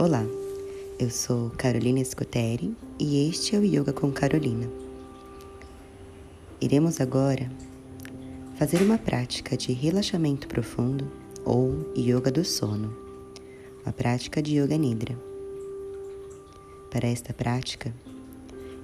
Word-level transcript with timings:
Olá, 0.00 0.24
eu 0.98 1.10
sou 1.10 1.50
Carolina 1.58 2.02
Scuteri 2.02 2.74
e 2.98 3.28
este 3.28 3.54
é 3.54 3.58
o 3.58 3.62
Yoga 3.62 3.92
com 3.92 4.10
Carolina. 4.10 4.66
Iremos 6.58 7.02
agora 7.02 7.52
fazer 8.56 8.80
uma 8.80 8.96
prática 8.96 9.58
de 9.58 9.74
relaxamento 9.74 10.48
profundo 10.48 11.06
ou 11.44 11.92
Yoga 11.94 12.30
do 12.30 12.42
sono, 12.46 12.96
uma 13.84 13.92
prática 13.92 14.40
de 14.40 14.58
Yoga 14.58 14.78
Nidra. 14.78 15.14
Para 16.90 17.06
esta 17.06 17.34
prática, 17.34 17.92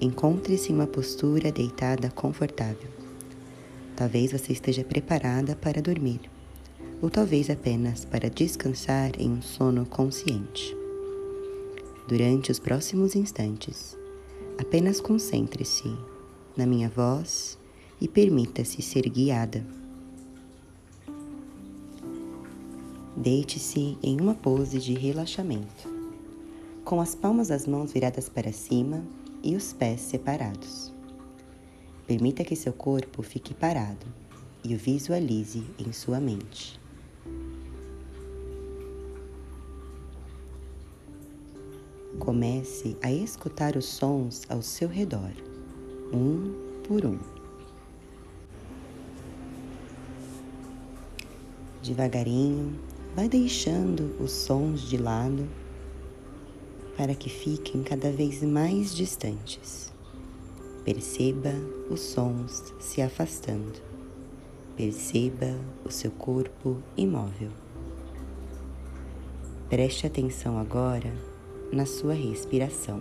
encontre-se 0.00 0.72
em 0.72 0.74
uma 0.74 0.86
postura 0.86 1.52
deitada 1.52 2.10
confortável. 2.10 2.88
Talvez 3.94 4.32
você 4.32 4.54
esteja 4.54 4.82
preparada 4.82 5.54
para 5.56 5.82
dormir, 5.82 6.22
ou 7.02 7.10
talvez 7.10 7.50
apenas 7.50 8.02
para 8.02 8.30
descansar 8.30 9.10
em 9.20 9.30
um 9.30 9.42
sono 9.42 9.84
consciente. 9.84 10.80
Durante 12.06 12.50
os 12.50 12.58
próximos 12.58 13.14
instantes, 13.14 13.96
apenas 14.58 15.00
concentre-se 15.00 15.96
na 16.56 16.66
minha 16.66 16.88
voz 16.88 17.56
e 18.00 18.08
permita-se 18.08 18.82
ser 18.82 19.08
guiada. 19.08 19.64
Deite-se 23.16 23.96
em 24.02 24.20
uma 24.20 24.34
pose 24.34 24.80
de 24.80 24.94
relaxamento, 24.94 25.88
com 26.84 27.00
as 27.00 27.14
palmas 27.14 27.48
das 27.48 27.68
mãos 27.68 27.92
viradas 27.92 28.28
para 28.28 28.52
cima 28.52 29.04
e 29.40 29.54
os 29.54 29.72
pés 29.72 30.00
separados. 30.00 30.92
Permita 32.04 32.44
que 32.44 32.56
seu 32.56 32.72
corpo 32.72 33.22
fique 33.22 33.54
parado 33.54 34.06
e 34.64 34.74
o 34.74 34.78
visualize 34.78 35.62
em 35.78 35.92
sua 35.92 36.18
mente. 36.18 36.81
Comece 42.18 42.96
a 43.02 43.10
escutar 43.10 43.76
os 43.76 43.86
sons 43.86 44.42
ao 44.48 44.62
seu 44.62 44.88
redor, 44.88 45.32
um 46.12 46.54
por 46.86 47.04
um. 47.04 47.18
Devagarinho, 51.82 52.78
vai 53.16 53.28
deixando 53.28 54.14
os 54.22 54.30
sons 54.30 54.88
de 54.88 54.96
lado 54.96 55.48
para 56.96 57.14
que 57.14 57.28
fiquem 57.28 57.82
cada 57.82 58.12
vez 58.12 58.42
mais 58.42 58.94
distantes. 58.94 59.92
Perceba 60.84 61.52
os 61.90 62.00
sons 62.00 62.72
se 62.78 63.02
afastando. 63.02 63.80
Perceba 64.76 65.58
o 65.84 65.90
seu 65.90 66.10
corpo 66.10 66.80
imóvel. 66.96 67.50
Preste 69.68 70.06
atenção 70.06 70.58
agora 70.58 71.31
na 71.72 71.86
sua 71.86 72.12
respiração. 72.12 73.00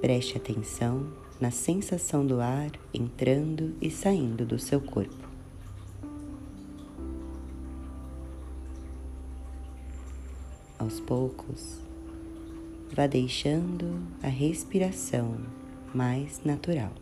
Preste 0.00 0.36
atenção 0.36 1.06
na 1.40 1.50
sensação 1.50 2.26
do 2.26 2.40
ar 2.40 2.70
entrando 2.92 3.74
e 3.80 3.90
saindo 3.90 4.44
do 4.44 4.58
seu 4.58 4.80
corpo. 4.80 5.28
Aos 10.78 11.00
poucos, 11.00 11.78
vá 12.94 13.06
deixando 13.06 14.00
a 14.22 14.28
respiração 14.28 15.38
mais 15.94 16.44
natural. 16.44 17.01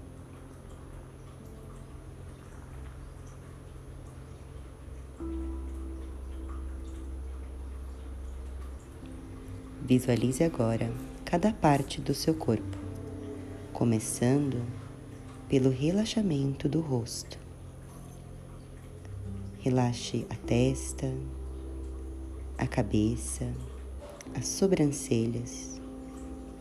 Visualize 9.91 10.44
agora 10.44 10.88
cada 11.24 11.52
parte 11.52 12.01
do 12.01 12.14
seu 12.14 12.33
corpo, 12.33 12.78
começando 13.73 14.64
pelo 15.48 15.68
relaxamento 15.68 16.68
do 16.68 16.80
rosto. 16.80 17.36
Relaxe 19.58 20.24
a 20.30 20.36
testa, 20.46 21.12
a 22.56 22.68
cabeça, 22.68 23.52
as 24.33 24.46
sobrancelhas, 24.46 25.80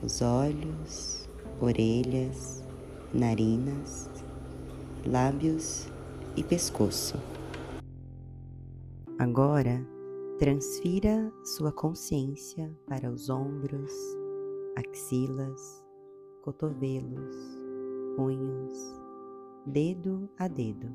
os 0.01 0.23
olhos, 0.23 1.29
orelhas, 1.61 2.63
narinas, 3.13 4.09
lábios 5.05 5.87
e 6.35 6.41
pescoço. 6.41 7.15
Agora, 9.19 9.85
Transfira 10.39 11.33
sua 11.43 11.69
consciência 11.69 12.73
para 12.87 13.11
os 13.11 13.29
ombros, 13.29 13.91
axilas, 14.77 15.83
cotovelos, 16.41 17.35
punhos, 18.15 18.73
dedo 19.65 20.29
a 20.37 20.47
dedo, 20.47 20.87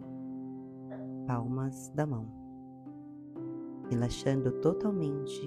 palmas 1.26 1.90
da 1.90 2.06
mão, 2.06 2.26
relaxando 3.90 4.50
totalmente 4.62 5.46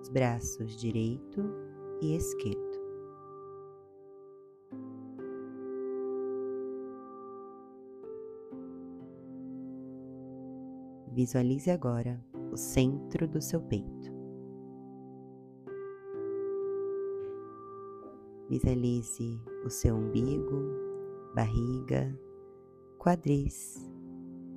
os 0.00 0.08
braços 0.10 0.76
direito 0.76 1.42
e 2.00 2.14
esquerdo. 2.14 2.68
Visualize 11.12 11.68
agora 11.68 12.24
o 12.52 12.56
centro 12.56 13.26
do 13.26 13.40
seu 13.40 13.60
peito. 13.60 14.12
Visualize 18.48 19.40
o 19.64 19.70
seu 19.70 19.94
umbigo, 19.94 20.62
barriga, 21.34 22.18
quadris, 22.98 23.90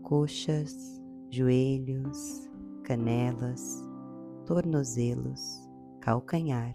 coxas, 0.02 1.02
joelhos, 1.30 2.50
canelas, 2.84 3.84
tornozelos, 4.46 5.70
calcanhar, 6.00 6.74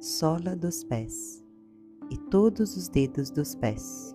sola 0.00 0.56
dos 0.56 0.84
pés 0.84 1.44
e 2.10 2.16
todos 2.30 2.76
os 2.76 2.88
dedos 2.88 3.30
dos 3.30 3.54
pés. 3.54 4.14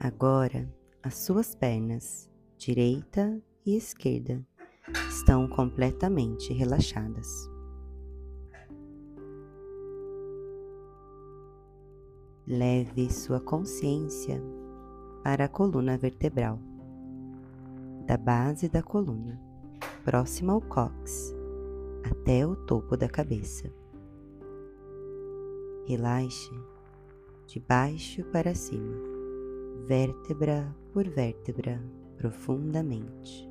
Agora, 0.00 0.70
as 1.02 1.14
suas 1.16 1.54
pernas, 1.54 2.30
direita 2.58 3.42
e 3.66 3.76
esquerda 3.76 4.40
estão 5.08 5.48
completamente 5.48 6.52
relaxadas. 6.52 7.50
Leve 12.46 13.12
sua 13.12 13.40
consciência 13.40 14.40
para 15.24 15.46
a 15.46 15.48
coluna 15.48 15.98
vertebral, 15.98 16.60
da 18.06 18.16
base 18.16 18.68
da 18.68 18.84
coluna, 18.84 19.40
próxima 20.04 20.52
ao 20.52 20.60
cóccix, 20.60 21.34
até 22.04 22.46
o 22.46 22.54
topo 22.54 22.96
da 22.96 23.08
cabeça. 23.08 23.68
Relaxe 25.88 26.52
de 27.48 27.58
baixo 27.58 28.24
para 28.26 28.54
cima, 28.54 28.94
vértebra 29.88 30.72
por 30.92 31.08
vértebra, 31.08 31.82
profundamente. 32.16 33.45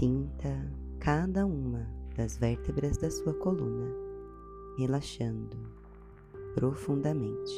Sinta 0.00 0.66
cada 0.98 1.44
uma 1.44 1.86
das 2.16 2.38
vértebras 2.38 2.96
da 2.96 3.10
sua 3.10 3.34
coluna 3.34 3.86
relaxando 4.78 5.58
profundamente. 6.54 7.52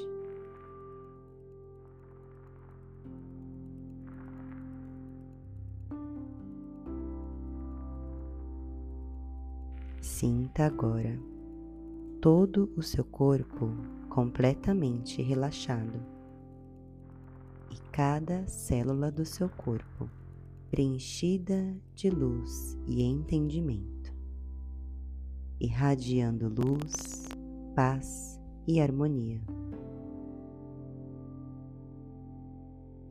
Sinta 10.01 10.67
agora 10.67 11.17
todo 12.21 12.73
o 12.77 12.83
seu 12.83 13.05
corpo 13.05 13.71
completamente 14.09 15.23
relaxado 15.23 16.05
e 17.71 17.77
cada 17.93 18.45
célula 18.49 19.13
do 19.13 19.25
seu 19.25 19.49
corpo 19.49 20.11
preenchida 20.73 21.77
de 21.95 22.09
luz 22.09 22.79
e 22.89 23.03
entendimento, 23.03 24.11
irradiando 25.61 26.49
luz, 26.49 27.29
paz 27.77 28.41
e 28.67 28.81
harmonia. 28.81 29.43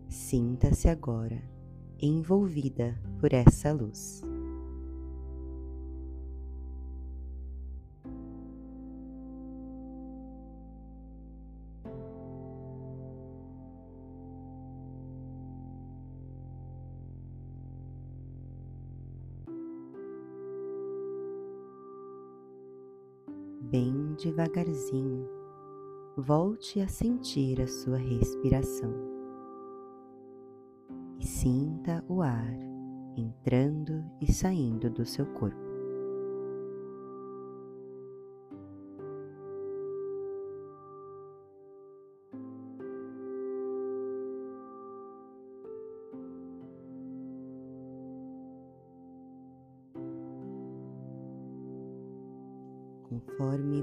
Sinta-se 0.09 0.89
agora 0.89 1.39
envolvida 1.99 2.99
por 3.19 3.31
essa 3.31 3.71
luz. 3.71 4.23
Devagarzinho, 24.41 25.29
volte 26.17 26.81
a 26.81 26.87
sentir 26.87 27.61
a 27.61 27.67
sua 27.67 27.97
respiração 27.97 28.91
e 31.19 31.25
sinta 31.25 32.03
o 32.07 32.21
ar 32.23 32.57
entrando 33.15 34.03
e 34.19 34.31
saindo 34.31 34.89
do 34.89 35.05
seu 35.05 35.27
corpo. 35.33 35.70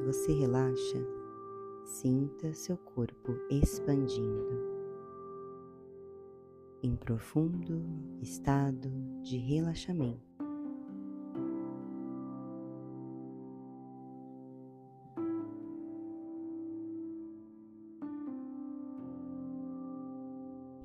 Você 0.09 0.33
relaxa, 0.33 1.07
sinta 1.85 2.55
seu 2.55 2.79
corpo 2.79 3.31
expandindo 3.51 4.59
em 6.83 6.97
profundo 6.97 7.85
estado 8.23 8.91
de 9.21 9.37
relaxamento. 9.37 10.27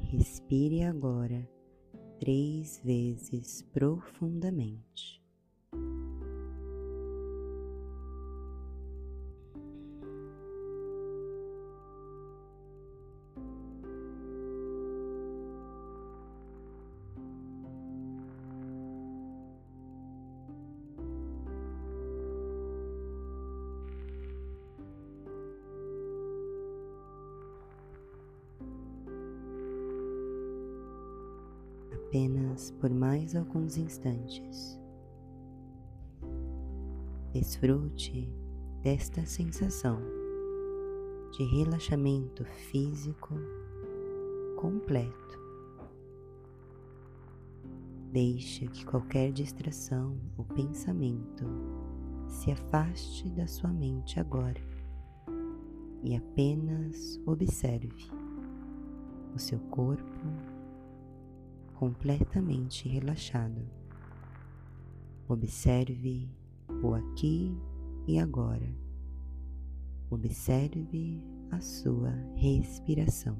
Respire 0.01 0.83
agora 0.83 1.49
três 2.19 2.81
vezes 2.83 3.61
profundamente. 3.71 5.22
Apenas 32.13 32.69
por 32.79 32.91
mais 32.91 33.35
alguns 33.35 33.75
instantes. 33.75 34.79
Desfrute 37.33 38.29
desta 38.83 39.25
sensação 39.25 39.99
de 41.31 41.43
relaxamento 41.43 42.45
físico 42.45 43.33
completo. 44.57 45.39
Deixe 48.11 48.67
que 48.67 48.85
qualquer 48.85 49.31
distração 49.31 50.15
ou 50.37 50.45
pensamento 50.45 51.45
se 52.27 52.51
afaste 52.51 53.27
da 53.31 53.47
sua 53.47 53.71
mente 53.71 54.19
agora 54.19 54.61
e 56.03 56.15
apenas 56.15 57.19
observe 57.25 58.05
o 59.33 59.39
seu 59.39 59.57
corpo 59.71 60.52
completamente 61.83 62.87
relaxado. 62.87 63.61
Observe 65.27 66.29
o 66.81 66.93
aqui 66.93 67.53
e 68.07 68.17
agora. 68.17 68.73
Observe 70.09 71.21
a 71.51 71.59
sua 71.59 72.13
respiração. 72.37 73.37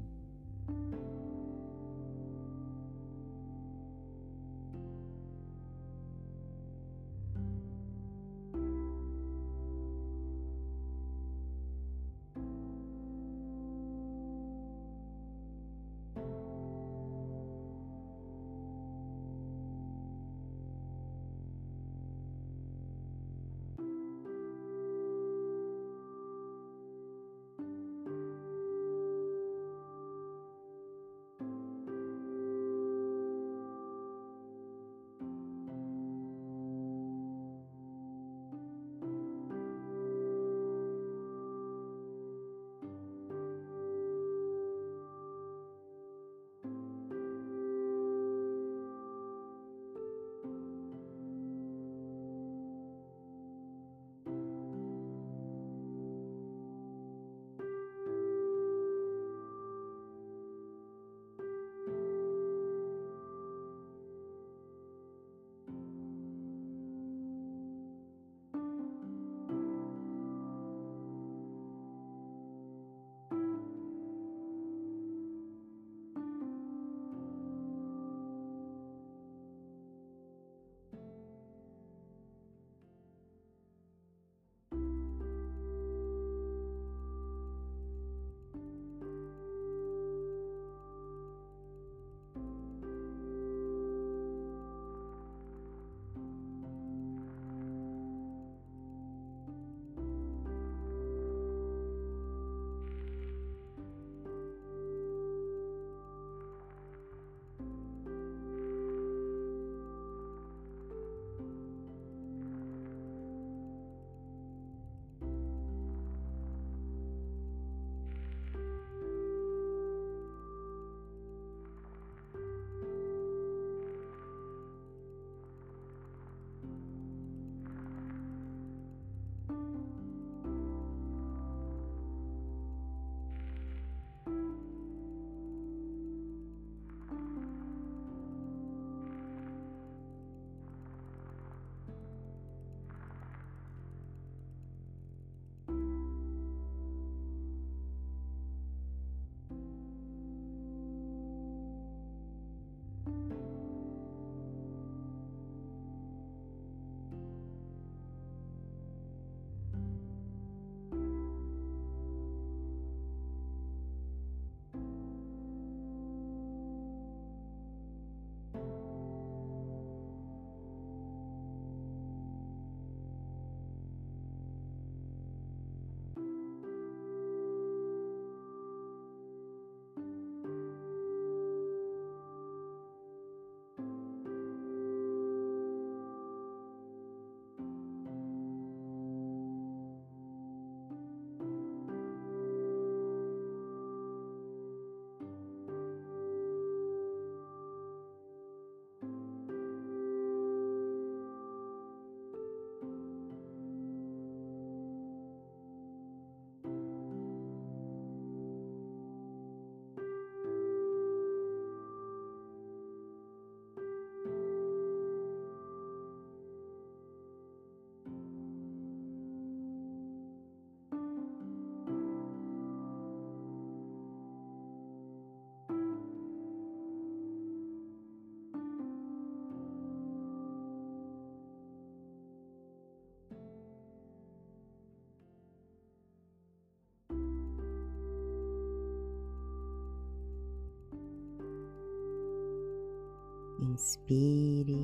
Inspire 243.74 244.78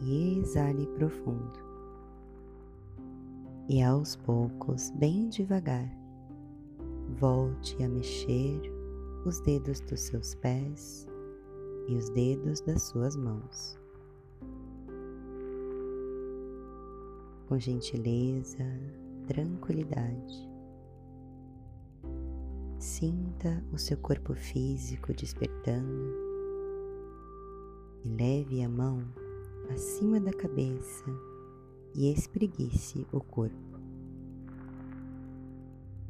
e 0.00 0.38
exale 0.40 0.86
profundo. 0.88 1.58
E 3.68 3.82
aos 3.82 4.16
poucos, 4.16 4.90
bem 4.90 5.28
devagar, 5.28 5.88
volte 7.20 7.80
a 7.82 7.88
mexer 7.88 8.60
os 9.24 9.40
dedos 9.40 9.80
dos 9.82 10.00
seus 10.00 10.34
pés 10.36 11.06
e 11.86 11.94
os 11.94 12.08
dedos 12.10 12.60
das 12.62 12.82
suas 12.82 13.14
mãos. 13.14 13.78
Com 17.46 17.58
gentileza, 17.58 18.64
tranquilidade. 19.26 20.48
Sinta 22.78 23.64
o 23.72 23.78
seu 23.78 23.96
corpo 23.98 24.34
físico 24.34 25.12
despertando 25.12 26.27
e 28.04 28.08
leve 28.08 28.62
a 28.62 28.68
mão 28.68 29.02
acima 29.70 30.20
da 30.20 30.32
cabeça 30.32 31.04
e 31.94 32.12
espreguice 32.12 33.06
o 33.12 33.20
corpo. 33.20 33.78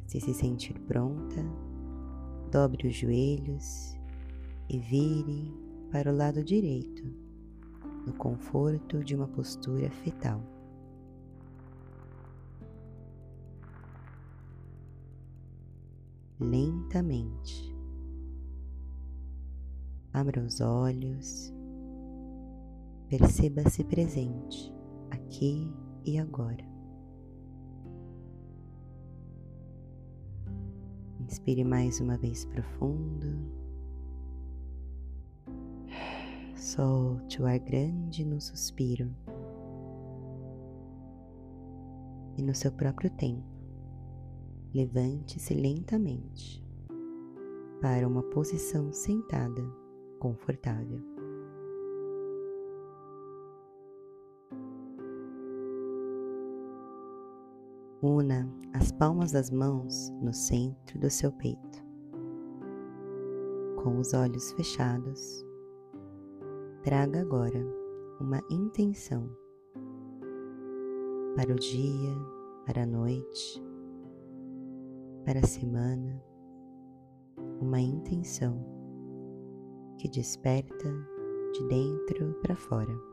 Se 0.05 0.19
se 0.19 0.33
sentir 0.33 0.79
pronta, 0.81 1.43
dobre 2.51 2.87
os 2.87 2.95
joelhos 2.95 3.95
e 4.69 4.79
vire 4.79 5.53
para 5.91 6.11
o 6.11 6.15
lado 6.15 6.43
direito, 6.43 7.03
no 8.05 8.13
conforto 8.13 9.03
de 9.03 9.15
uma 9.15 9.27
postura 9.27 9.89
fetal. 9.89 10.41
Lentamente, 16.39 17.75
abra 20.13 20.41
os 20.41 20.61
olhos, 20.61 21.53
perceba-se 23.09 23.83
presente 23.83 24.71
aqui 25.09 25.73
e 26.05 26.19
agora. 26.19 26.63
Inspire 31.19 31.63
mais 31.63 31.99
uma 31.99 32.17
vez 32.17 32.45
profundo. 32.45 33.51
Solte 36.55 37.41
o 37.41 37.47
ar 37.47 37.57
grande 37.59 38.23
no 38.23 38.39
suspiro. 38.39 39.09
E 42.37 42.43
no 42.43 42.53
seu 42.53 42.71
próprio 42.71 43.09
tempo, 43.09 43.43
levante-se 44.73 45.53
lentamente 45.53 46.63
para 47.81 48.07
uma 48.07 48.23
posição 48.23 48.93
sentada 48.93 49.63
confortável. 50.19 51.08
Una 58.01 58.49
as 58.73 58.93
palmas 58.93 59.33
das 59.33 59.51
mãos 59.51 60.09
no 60.21 60.33
centro 60.33 60.97
do 60.97 61.09
seu 61.09 61.33
peito. 61.33 61.83
Com 63.83 63.99
os 63.99 64.13
olhos 64.13 64.53
fechados, 64.53 65.45
traga 66.81 67.19
agora 67.19 67.61
uma 68.21 68.41
intenção 68.49 69.29
para 71.35 71.51
o 71.51 71.55
dia, 71.55 72.15
para 72.65 72.83
a 72.83 72.85
noite, 72.85 73.61
para 75.25 75.39
a 75.39 75.47
semana, 75.47 76.23
uma 77.59 77.81
intenção 77.81 78.65
que 79.97 80.07
desperta 80.07 80.89
de 81.51 81.67
dentro 81.67 82.33
para 82.41 82.55
fora. 82.55 83.08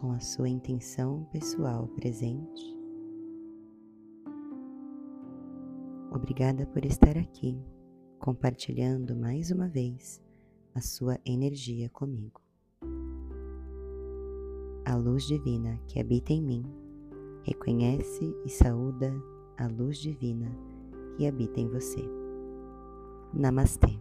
Com 0.00 0.12
a 0.12 0.20
sua 0.20 0.48
intenção 0.48 1.24
pessoal 1.32 1.88
presente. 1.88 2.76
Obrigada 6.12 6.66
por 6.66 6.84
estar 6.84 7.18
aqui, 7.18 7.60
compartilhando 8.18 9.16
mais 9.16 9.50
uma 9.50 9.68
vez 9.68 10.22
a 10.74 10.80
sua 10.80 11.18
energia 11.26 11.90
comigo. 11.90 12.40
A 14.84 14.94
luz 14.94 15.24
divina 15.24 15.78
que 15.88 15.98
habita 15.98 16.32
em 16.32 16.42
mim 16.42 16.64
reconhece 17.42 18.32
e 18.44 18.48
saúda 18.48 19.12
a 19.56 19.66
luz 19.66 19.98
divina 19.98 20.50
que 21.16 21.26
habita 21.26 21.60
em 21.60 21.68
você. 21.68 22.02
Namastê. 23.34 23.97